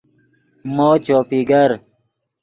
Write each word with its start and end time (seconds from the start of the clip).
مو 0.75 0.89
چوپی 1.05 1.41
گر 1.49 1.71